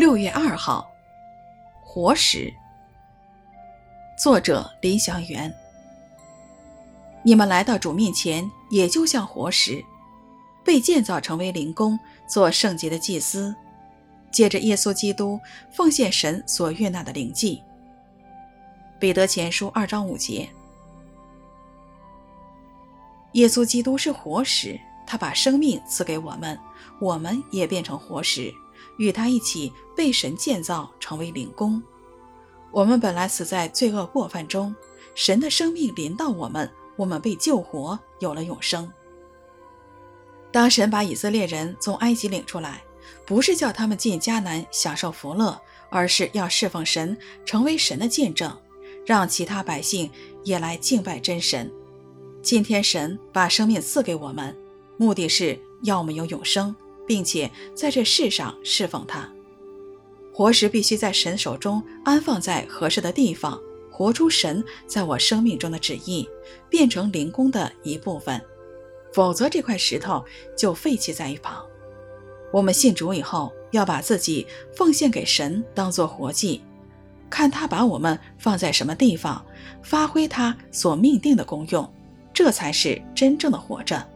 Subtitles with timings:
[0.00, 0.90] 六月二号，
[1.82, 2.50] 活石。
[4.16, 5.54] 作者林祥元。
[7.22, 9.84] 你们来到主面前，也就像活石，
[10.64, 13.54] 被建造成为灵宫，做圣洁的祭司，
[14.30, 15.38] 借着耶稣基督
[15.70, 17.62] 奉献神所悦纳的灵祭。
[18.98, 20.48] 彼得前书二章五节。
[23.32, 26.58] 耶稣基督是活石，他把生命赐给我们，
[27.02, 28.50] 我们也变成活石。
[28.96, 31.82] 与他一起被神建造成为灵宫。
[32.70, 34.74] 我们本来死在罪恶过犯中，
[35.14, 38.90] 神的生命临到我们，我们被救活，有了永生。
[40.52, 42.82] 当神把以色列人从埃及领出来，
[43.26, 48.56] 不是叫他们进迦南享受福乐，而是要侍奉神，成为神的见证，
[49.04, 50.10] 让其他百姓
[50.44, 51.70] 也来敬拜真神。
[52.42, 54.56] 今天神把生命赐给我们，
[54.96, 56.74] 目的是要我们有永生。
[57.10, 59.28] 并且在这世上侍奉他，
[60.32, 66.28] 活石必须在神手中安放在合适的地方，活出神在我生命中的旨意，
[66.68, 68.40] 变成灵宫的一部分。
[69.12, 70.24] 否则，这块石头
[70.56, 71.66] 就废弃在一旁。
[72.52, 76.62] 我们信主以后，要把自己奉献给神，当作活祭，
[77.28, 79.44] 看他把我们放在什么地方，
[79.82, 81.92] 发挥他所命定的功用，
[82.32, 84.09] 这才是真正的活着。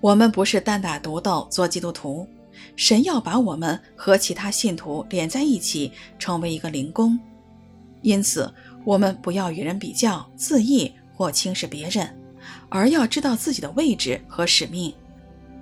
[0.00, 2.26] 我们不是单打独斗做基督徒，
[2.74, 7.18] 神要把我们和其他信徒连在一起，成为一个灵宫。
[8.00, 8.50] 因此，
[8.84, 12.18] 我们不要与人比较、自意或轻视别人，
[12.70, 14.94] 而要知道自己的位置和使命，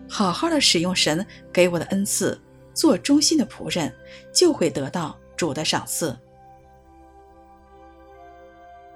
[0.09, 2.41] 好好的使用神给我的恩赐，
[2.73, 3.93] 做忠心的仆人，
[4.33, 6.17] 就会得到主的赏赐。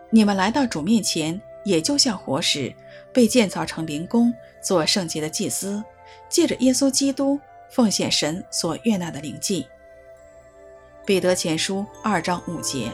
[0.08, 2.72] 你们来到主面前，也就像活石。
[3.12, 5.82] 被建造成灵宫，做圣洁的祭司，
[6.28, 7.38] 借着耶稣基督
[7.70, 9.66] 奉献神所悦纳的灵祭。
[11.04, 12.92] 彼得前书二章五节。